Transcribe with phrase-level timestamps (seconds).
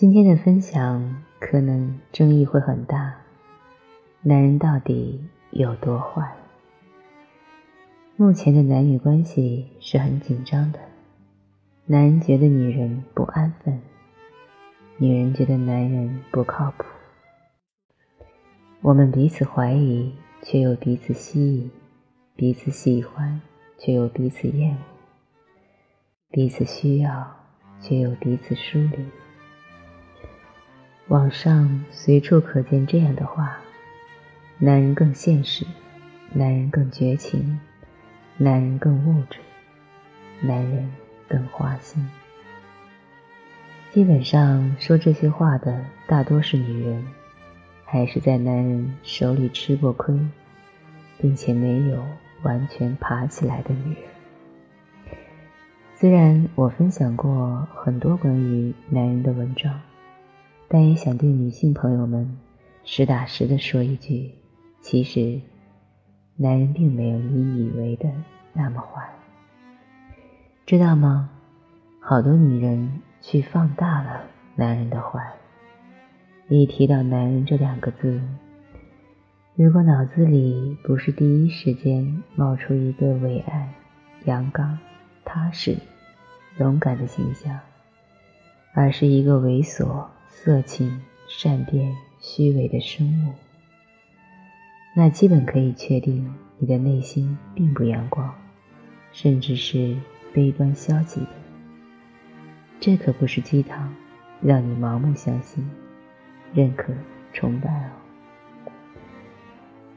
[0.00, 3.16] 今天的分享可能争议会很大，
[4.22, 6.36] 男人到底有多坏？
[8.14, 10.78] 目前的男女关系是很紧张的，
[11.86, 13.80] 男人觉得女人不安分，
[14.98, 16.84] 女人觉得男人不靠谱。
[18.82, 21.70] 我们彼此怀疑，却又彼此吸引；
[22.36, 23.40] 彼此喜欢，
[23.76, 24.78] 却又彼此厌恶；
[26.30, 27.34] 彼此需要，
[27.80, 29.04] 却又彼此疏离。
[31.08, 33.56] 网上随处可见这样的话：
[34.58, 35.64] 男人更现实，
[36.34, 37.58] 男人更绝情，
[38.36, 39.38] 男人更物质，
[40.42, 40.92] 男人
[41.26, 42.06] 更花心。
[43.90, 47.02] 基本上说这些话的大多是女人，
[47.86, 50.14] 还是在男人手里吃过亏，
[51.18, 52.04] 并且没有
[52.42, 54.02] 完全爬起来的女人。
[55.94, 59.80] 虽然我分享过很多关于男人的文章。
[60.68, 62.38] 但也想对女性朋友们
[62.84, 64.34] 实打实的说一句：
[64.82, 65.40] 其实，
[66.36, 68.10] 男人并没有你以为的
[68.52, 69.08] 那么坏，
[70.66, 71.30] 知道吗？
[72.00, 74.22] 好多女人去放大了
[74.56, 75.32] 男人的坏。
[76.48, 78.20] 一提到男人这两个字，
[79.54, 83.72] 如果脑子里不是第一时间冒出一个伟岸、
[84.24, 84.78] 阳刚、
[85.24, 85.76] 踏实、
[86.58, 87.58] 勇敢的形象，
[88.74, 90.06] 而是一个猥琐。
[90.28, 93.32] 色情、善变、虚伪的生物，
[94.94, 98.32] 那基本可以确定你的内心并不阳光，
[99.10, 99.96] 甚至是
[100.32, 101.28] 悲观消极的。
[102.78, 103.92] 这可不是鸡汤，
[104.40, 105.68] 让你盲目相信、
[106.54, 106.92] 认可、
[107.32, 107.90] 崇拜哦。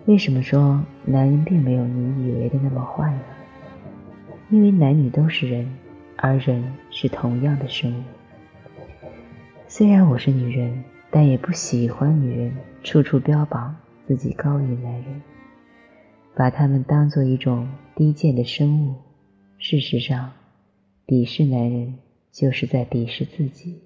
[0.06, 3.22] 为什么说男人并没有你以为的那么坏呢？
[4.50, 5.72] 因为男女都是人，
[6.16, 8.04] 而人是同样的生物。
[9.74, 12.52] 虽然我是女人，但也不喜欢女人
[12.84, 13.74] 处处标榜
[14.06, 15.22] 自己高于男人，
[16.36, 18.96] 把他们当做一种低贱的生物。
[19.60, 20.34] 事实上，
[21.08, 22.00] 鄙视男人
[22.34, 23.80] 就是在鄙视自己。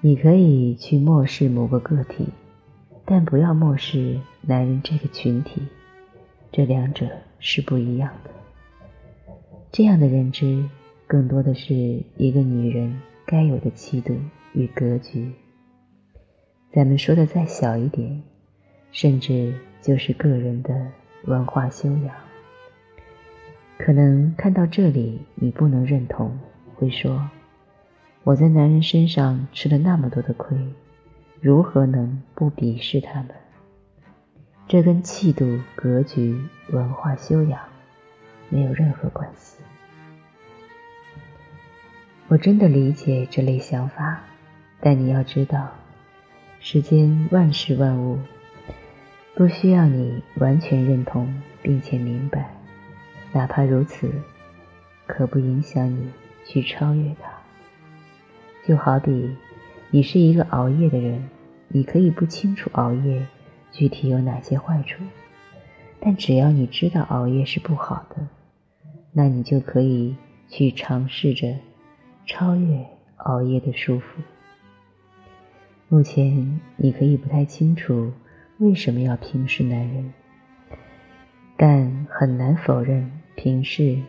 [0.00, 2.28] 你可以去漠视某个个体，
[3.04, 5.60] 但不要漠视男人这个群体，
[6.52, 7.08] 这两者
[7.40, 8.30] 是不一样的。
[9.72, 10.64] 这样的认知，
[11.08, 11.74] 更多的是
[12.16, 12.96] 一个女人。
[13.26, 14.16] 该有的气度
[14.52, 15.32] 与格局，
[16.72, 18.22] 咱们说的再小一点，
[18.92, 20.86] 甚至就是个人的
[21.24, 22.14] 文化修养。
[23.78, 26.38] 可能看到这里，你不能认同，
[26.76, 27.28] 会说
[28.22, 30.56] ：“我在男人身上吃了那么多的亏，
[31.40, 33.30] 如何能不鄙视他们？”
[34.68, 37.60] 这跟气度、格局、文化修养
[38.50, 39.58] 没有任何关系。
[42.28, 44.20] 我真的理解这类想法，
[44.80, 45.70] 但你要知道，
[46.58, 48.18] 世间万事万物
[49.36, 51.32] 不需要你完全认同
[51.62, 52.52] 并且明白，
[53.32, 54.10] 哪怕如此，
[55.06, 56.10] 可不影响你
[56.44, 57.30] 去超越它。
[58.66, 59.36] 就好比
[59.92, 61.28] 你是一个熬夜的人，
[61.68, 63.24] 你可以不清楚熬夜
[63.70, 65.04] 具体有哪些坏处，
[66.00, 68.26] 但只要你知道熬夜是不好的，
[69.12, 70.16] 那你就可以
[70.48, 71.54] 去尝试着。
[72.26, 72.84] 超越
[73.16, 74.02] 熬夜的束缚。
[75.88, 78.12] 目前你可以不太清楚
[78.58, 80.12] 为什么要平视男人，
[81.56, 84.02] 但很难否认平视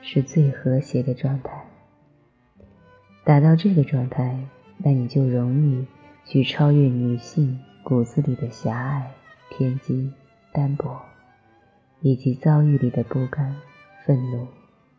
[0.00, 1.64] 是最和谐的状态。
[3.24, 4.38] 达到这个状态，
[4.78, 5.86] 那你就容易
[6.24, 9.10] 去超越女性骨子里的狭隘、
[9.50, 10.12] 偏激、
[10.52, 11.02] 单薄，
[12.00, 13.56] 以及遭遇里的不甘、
[14.06, 14.46] 愤怒、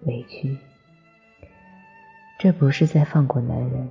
[0.01, 0.57] 委屈。
[2.41, 3.89] 这不是在放过男人，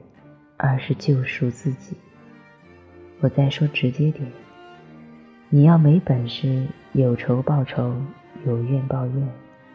[0.57, 1.95] 而是救赎自己。
[3.21, 4.27] 我再说直接点，
[5.51, 7.95] 你要没本事，有仇报仇，
[8.47, 9.29] 有怨报怨，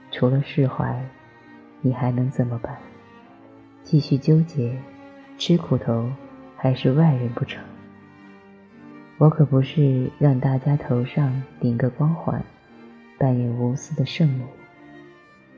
[0.09, 1.07] 除了释怀，
[1.81, 2.75] 你还能怎么办？
[3.83, 4.75] 继续纠结，
[5.37, 6.09] 吃苦头，
[6.57, 7.63] 还是外人不成？
[9.19, 12.43] 我可不是让大家头上顶个光环，
[13.19, 14.47] 扮演无私的圣母。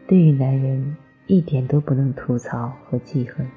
[0.05, 0.97] 对于男人。
[1.27, 3.49] 一点都不能吐槽和记恨，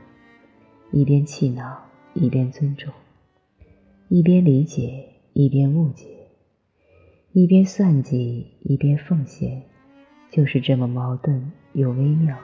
[0.90, 1.84] 一边气恼，
[2.14, 2.90] 一边尊重；
[4.08, 6.06] 一边理解，一边误解；
[7.32, 9.62] 一边算计，一边奉献，
[10.30, 12.38] 就是这么矛盾又微妙，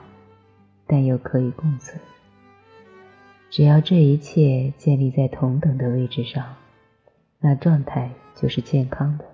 [0.85, 1.99] 但又可以共存。
[3.49, 6.55] 只要这一切建立在同等的位置上，
[7.39, 9.25] 那状态就是健康的；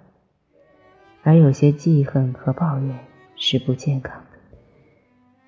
[1.21, 2.97] 而有些记恨和抱怨
[3.35, 4.30] 是不健康的。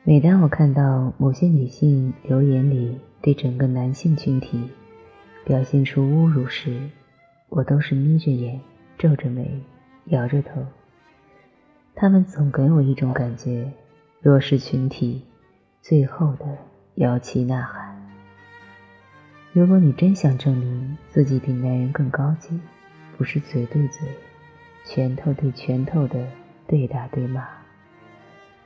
[0.06, 4.70] 每当我看到某些女性留言里对整个男性群体
[5.46, 6.90] 表现出侮辱时，
[7.48, 8.60] 我都是眯着眼、
[8.98, 9.62] 皱着眉、
[10.08, 10.62] 摇着头。
[11.96, 13.72] 他们总给我一种感觉：
[14.20, 15.22] 弱势群体
[15.82, 16.58] 最后的
[16.96, 17.98] 摇旗呐喊。
[19.54, 22.60] 如果你真想证明自己比男人更高级，
[23.18, 24.06] 不是嘴对嘴、
[24.84, 26.28] 拳头对拳头的
[26.68, 27.48] 对打对骂，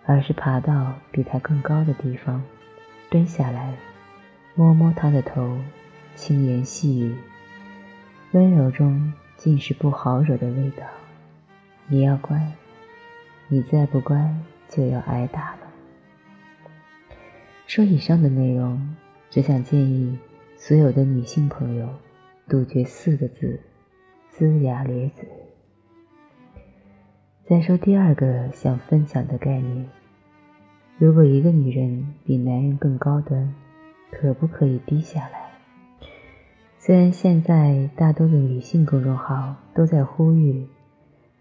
[0.08, 2.42] 而是爬到比他更高的地方，
[3.10, 3.76] 蹲下来，
[4.56, 5.60] 摸摸他的头，
[6.16, 7.16] 轻言细语，
[8.32, 10.86] 温柔中尽是不好惹的味道。
[11.88, 12.54] 你要乖，
[13.50, 14.34] 你再不乖
[14.70, 15.60] 就要挨打了。
[17.68, 18.96] 说以上的内容，
[19.30, 20.18] 只想建议
[20.56, 21.90] 所有的女性朋友
[22.48, 23.60] 杜绝四个字。
[24.38, 25.28] 龇牙咧嘴。
[27.46, 29.90] 再说第二个想分享的概念：
[31.00, 33.54] 如果一个女人比男人更高端，
[34.10, 35.52] 可不可以低下来？
[36.80, 40.66] 虽然现在大多的女性公众号都在呼吁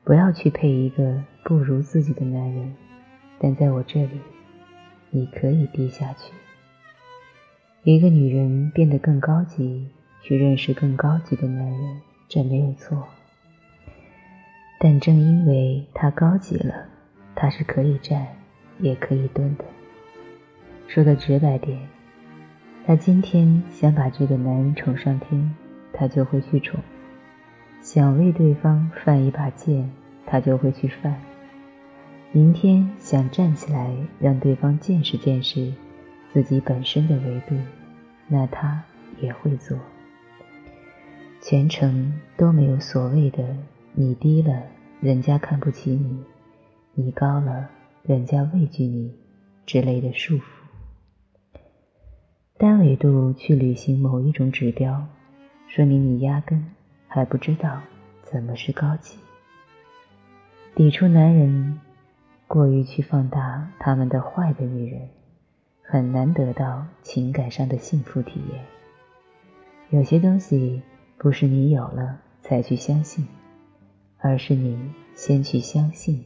[0.05, 2.75] 不要去配一个不如自己的男人，
[3.39, 4.21] 但在我这里，
[5.11, 6.35] 你可以低下去。
[7.83, 9.89] 一个女人变得更高级，
[10.21, 12.01] 去认识更高级的男人。
[12.29, 13.07] 这没有错，
[14.81, 16.89] 但正因为她高级了，
[17.35, 18.36] 她是可以站
[18.79, 19.65] 也可以蹲的。
[20.89, 21.89] 说的直白点，
[22.87, 25.55] 他今天想把这个男人宠上天，
[25.93, 26.81] 他就会去宠；
[27.81, 29.91] 想为对方犯一把贱，
[30.27, 31.21] 他就会去犯。
[32.33, 35.73] 明天想站起来让对方见识见识
[36.33, 37.57] 自己本身的维度，
[38.29, 38.83] 那他
[39.21, 39.79] 也会做。
[41.41, 43.57] 全程都没有所谓的
[43.95, 44.63] “你低了，
[45.01, 46.25] 人家看不起你；
[46.95, 47.71] 你高了，
[48.07, 49.15] 人家畏惧你”
[49.67, 50.43] 之类的束缚。
[52.57, 55.07] 单维度去履行某一种指标，
[55.69, 56.73] 说明你压根
[57.09, 57.83] 还不知道
[58.23, 59.19] 怎么是高级。
[60.75, 61.81] 抵触男人
[62.47, 65.09] 过于去放大他们的坏的女人，
[65.83, 68.65] 很难得到情感上的幸福体验。
[69.91, 70.83] 有些东西。
[71.19, 73.27] 不是你有了才去相信，
[74.19, 74.79] 而是你
[75.15, 76.23] 先去相信，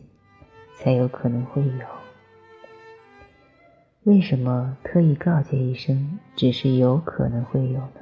[0.83, 1.87] 才有可能会有。
[4.05, 8.01] 为什么特意告诫一声，只是有可能会有呢？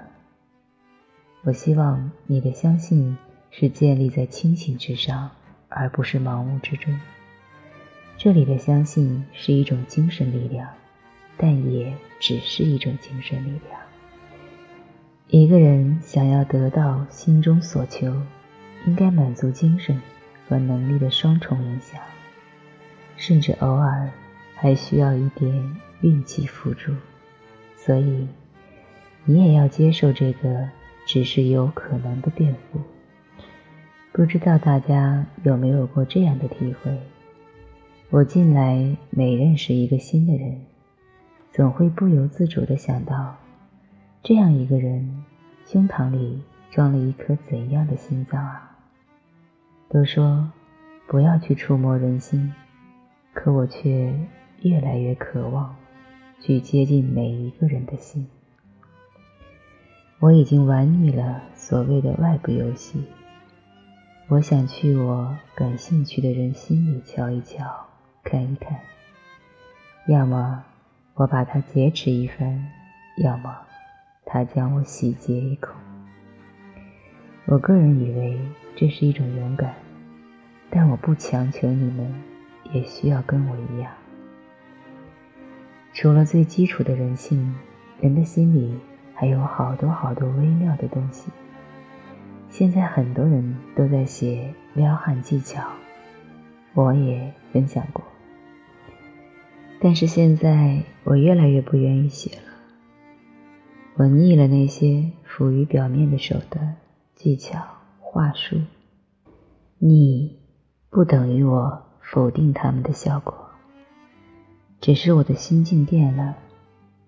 [1.43, 3.19] 我希望你的相信
[3.51, 5.31] 是建立在清醒之上，
[5.69, 6.99] 而不是盲目之中。
[8.17, 10.69] 这里的相信是一种精神力量，
[11.37, 13.81] 但也只是一种精神力量。
[15.27, 18.23] 一个人想要得到心中所求，
[18.87, 20.01] 应该满足精神
[20.49, 22.01] 和能力的双重影响，
[23.19, 24.11] 甚至偶尔
[24.55, 26.94] 还需要一点运气辅助。
[27.76, 28.26] 所以，
[29.26, 30.70] 你也要接受这个
[31.06, 32.81] 只是有可能的变故。
[34.12, 36.99] 不知道大家有没有过这样的体会？
[38.11, 40.62] 我近来每认识一个新的人，
[41.53, 43.37] 总会不由自主地想到。
[44.23, 45.25] 这样一个人，
[45.67, 48.79] 胸膛里装了一颗怎样的心脏啊？
[49.88, 50.50] 都说
[51.06, 52.53] 不要去触摸人心，
[53.38, 54.12] 可我却
[54.62, 55.76] 越来越渴望
[56.40, 58.26] 去接近每一个人的心。
[60.18, 63.04] 我已经玩腻了所谓的外部游戏，
[64.26, 67.87] 我想去我感兴趣的人心里瞧一瞧，
[68.25, 68.80] 看一看。
[70.09, 70.64] 要么
[71.14, 72.66] 我把他劫持一番，
[73.18, 73.57] 要么。
[74.26, 75.73] 他将我洗劫一口。
[77.47, 78.37] 我个人以为
[78.75, 79.76] 这是一种勇敢，
[80.71, 82.12] 但我不强求你们
[82.73, 83.93] 也需要跟我一样。
[85.93, 87.55] 除了最基础的人性，
[88.01, 88.79] 人的心里
[89.15, 91.31] 还有好多好多微妙的东西。
[92.49, 95.63] 现在很多人都在写撩汉技巧，
[96.75, 98.05] 我也分享过，
[99.81, 102.43] 但是现在我越来越不愿意写了。
[103.97, 106.77] 我腻了那些浮于表面的手段、
[107.15, 107.59] 技巧、
[107.99, 108.57] 话术。
[109.79, 110.39] 腻
[110.89, 113.50] 不等于我否定他们的效果，
[114.81, 116.37] 只是我的心境变了。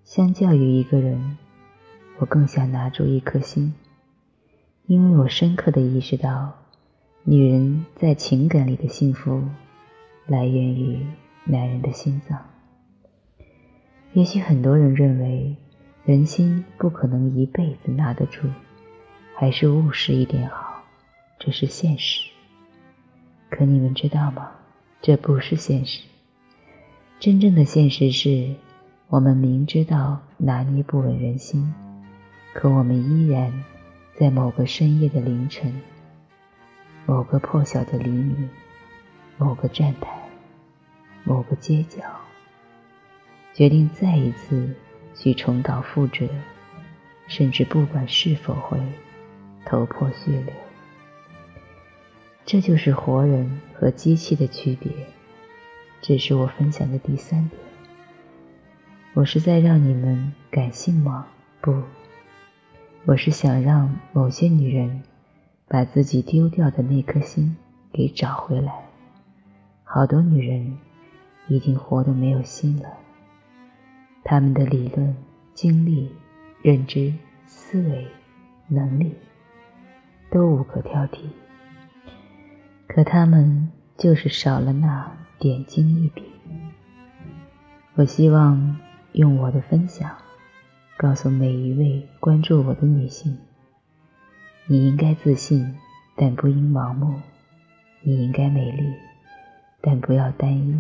[0.05, 1.39] 相较于一个人，
[2.19, 3.75] 我更想拿住一颗心，
[4.87, 6.53] 因为我深刻的意识到，
[7.25, 9.43] 女人在情感里的幸福，
[10.27, 11.07] 来源于
[11.45, 12.39] 男人的心脏。
[14.13, 15.57] 也许很多人认为。
[16.07, 18.49] 人心不可能一辈子拿得住，
[19.37, 20.83] 还是务实一点好，
[21.39, 22.31] 这是现实。
[23.51, 24.51] 可你们知道吗？
[25.03, 26.03] 这不是现实。
[27.19, 28.55] 真正的现实是，
[29.09, 31.73] 我们明知道拿捏不稳人心，
[32.53, 33.65] 可我们依然
[34.15, 35.81] 在某个深夜的凌晨，
[37.07, 38.49] 某个破晓的黎明，
[39.39, 40.23] 某个站台，
[41.25, 42.03] 某个街角，
[43.55, 44.75] 决定再一次
[45.15, 46.29] 去重蹈覆辙，
[47.27, 48.79] 甚至不管是否会
[49.65, 50.55] 头破血流。
[52.53, 54.91] 这就是活人和机器的区别。
[56.01, 57.63] 这是我分享的第三点。
[59.15, 61.29] 我是在让你们感性吗？
[61.61, 61.81] 不，
[63.05, 65.05] 我是想让某些女人
[65.69, 67.57] 把自己丢掉的那颗心
[67.93, 68.73] 给找回来。
[69.85, 70.77] 好多女人
[71.47, 72.89] 已经活得没有心了，
[74.25, 75.17] 她们的理论、
[75.55, 76.11] 经历、
[76.63, 77.15] 认知、
[77.47, 78.09] 思维、
[78.67, 79.15] 能力
[80.33, 81.29] 都无可挑剔，
[82.93, 85.11] 可她们就是少了那。
[85.41, 86.23] 点睛一笔，
[87.95, 88.77] 我希望
[89.13, 90.15] 用我的分享，
[90.99, 93.39] 告诉每一位关注我的女性：
[94.67, 95.77] 你应该自信，
[96.17, 97.15] 但不应盲目；
[98.03, 98.85] 你应该美丽，
[99.81, 100.75] 但不要单一；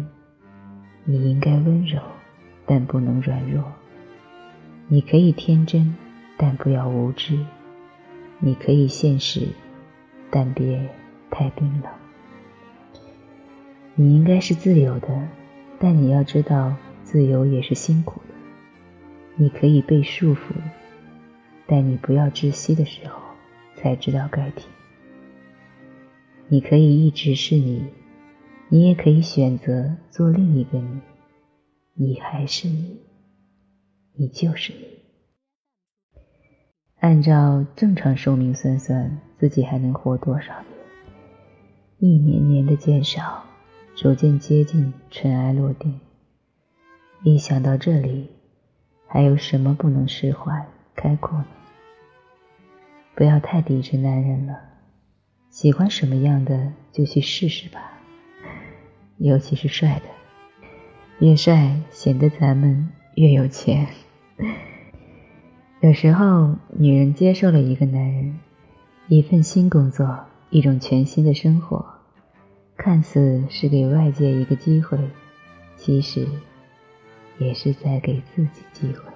[1.07, 2.02] 你应该温柔，
[2.67, 3.62] 但不能软弱；
[4.88, 5.97] 你可以天真，
[6.37, 7.47] 但不要无知；
[8.40, 9.49] 你可以现实，
[10.31, 10.87] 但别
[11.31, 12.00] 太冰冷。
[14.00, 15.28] 你应该是自由的，
[15.78, 18.35] 但你要知道，自由也是辛苦的。
[19.37, 20.54] 你可以被束缚，
[21.66, 23.21] 但你不要窒息的时候
[23.76, 24.66] 才知道该停。
[26.49, 27.85] 你可以一直是你，
[28.71, 31.00] 你也可以选择做另一个你。
[31.92, 33.02] 你还是你，
[34.14, 34.78] 你就是你。
[37.00, 40.54] 按照正常寿命算算，自己还能活多少
[41.99, 42.11] 年？
[42.14, 43.45] 一年年的减少。
[44.00, 46.00] 逐渐接近尘埃落定。
[47.23, 48.30] 一想到这里，
[49.07, 50.66] 还有什么不能释怀、
[50.97, 51.45] 开阔呢？
[53.14, 54.59] 不要太抵制男人了，
[55.50, 57.92] 喜欢什么样的就去试试吧，
[59.19, 60.07] 尤其是帅的，
[61.19, 63.87] 越帅显得咱们越有钱。
[65.80, 68.38] 有时候，女人接受了一个男人，
[69.09, 72.00] 一份新工作，一种全新的生活。
[72.83, 74.99] 看似是给外界一个机会，
[75.77, 76.27] 其实
[77.37, 79.10] 也是在给自己机会。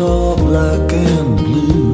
[0.00, 1.87] All black and blue.